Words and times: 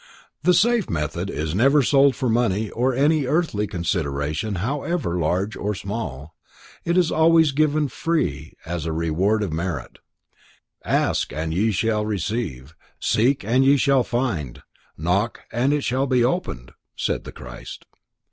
The 0.41 0.55
safe 0.55 0.89
method 0.89 1.29
is 1.29 1.53
never 1.53 1.83
sold 1.83 2.15
for 2.15 2.27
money 2.27 2.71
or 2.71 2.95
any 2.95 3.27
earthly 3.27 3.67
consideration 3.67 4.55
however 4.55 5.19
large 5.19 5.55
or 5.55 5.75
small; 5.75 6.33
it 6.83 6.97
is 6.97 7.11
always 7.11 7.51
freely 7.51 8.43
given 8.47 8.53
as 8.65 8.87
a 8.87 8.91
reward 8.93 9.43
of 9.43 9.53
merit. 9.53 9.99
"Ask 10.83 11.31
and 11.31 11.53
ye 11.53 11.69
shall 11.69 12.03
receive, 12.07 12.73
seek 12.99 13.43
and 13.43 13.63
ye 13.63 13.77
shall 13.77 14.01
find, 14.03 14.63
knock 14.97 15.41
and 15.51 15.71
it 15.71 15.83
shall 15.83 16.07
be 16.07 16.25
opened", 16.25 16.71
said 16.95 17.23
the 17.23 17.31
Christ. 17.31 17.85